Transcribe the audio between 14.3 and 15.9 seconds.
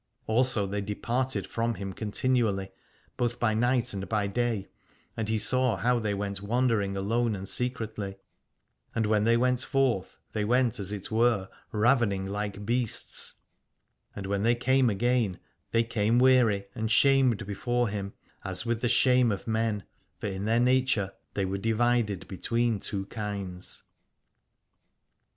they came again they